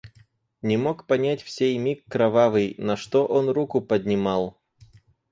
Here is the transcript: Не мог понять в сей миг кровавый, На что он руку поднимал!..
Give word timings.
Не 0.63 0.77
мог 0.77 1.05
понять 1.05 1.43
в 1.43 1.49
сей 1.51 1.77
миг 1.77 2.03
кровавый, 2.09 2.73
На 2.79 2.97
что 2.97 3.27
он 3.27 3.51
руку 3.51 3.81
поднимал!.. 3.81 4.59